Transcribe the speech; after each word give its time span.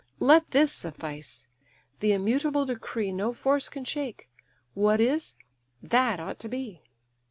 Let 0.19 0.49
this 0.49 0.71
suffice: 0.73 1.45
the 1.99 2.11
immutable 2.11 2.65
decree 2.65 3.11
No 3.11 3.31
force 3.31 3.69
can 3.69 3.85
shake: 3.85 4.27
what 4.73 4.99
is, 4.99 5.35
that 5.83 6.19
ought 6.19 6.39
to 6.39 6.49
be. 6.49 6.81